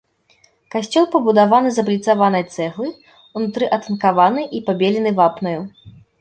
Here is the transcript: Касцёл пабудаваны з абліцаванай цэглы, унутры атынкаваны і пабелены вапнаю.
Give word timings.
Касцёл 0.75 1.05
пабудаваны 1.15 1.69
з 1.75 1.83
абліцаванай 1.83 2.43
цэглы, 2.55 2.87
унутры 3.41 3.69
атынкаваны 3.79 4.41
і 4.61 4.63
пабелены 4.71 5.13
вапнаю. 5.21 5.61